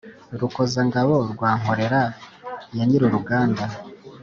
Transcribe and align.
rukoza-ngabo 0.39 1.15
rwa 1.31 1.49
nkorera 1.59 2.01
ya 2.77 2.83
nyir-uruganda, 2.87 3.63